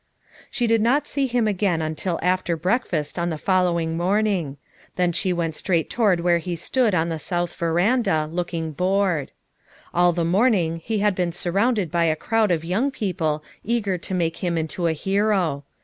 She 0.49 0.65
did 0.65 0.81
not 0.81 1.05
see 1.05 1.27
him 1.27 1.47
again 1.47 1.79
until 1.79 2.17
after 2.23 2.57
break 2.57 2.87
fast 2.87 3.19
on 3.19 3.29
the 3.29 3.37
following 3.37 3.95
morning; 3.95 4.57
then 4.95 5.11
she 5.11 5.31
went 5.31 5.53
straight 5.53 5.91
toward 5.91 6.21
where 6.21 6.39
he 6.39 6.55
stood 6.55 6.95
on 6.95 7.09
the 7.09 7.19
South 7.19 7.55
veranda, 7.55 8.27
looking 8.31 8.71
bored. 8.71 9.29
All 9.93 10.11
the 10.11 10.25
morning 10.25 10.81
he 10.83 11.01
had 11.01 11.13
been 11.13 11.31
surrounded 11.31 11.91
by 11.91 12.05
a 12.05 12.15
crowd 12.15 12.49
of 12.49 12.65
young 12.65 12.89
people 12.89 13.43
eager 13.63 13.99
to 13.99 14.13
make 14.15 14.37
him 14.37 14.57
into 14.57 14.87
a 14.87 14.93
hero. 14.93 15.65